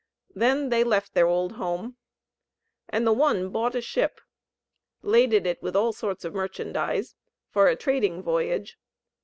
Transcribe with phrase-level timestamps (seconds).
[0.33, 1.95] Then they left their old home;
[2.89, 4.19] and the one bought a ship,
[5.03, 7.13] laded it with all sorts of merchandize,
[7.51, 8.79] for a trading voyage.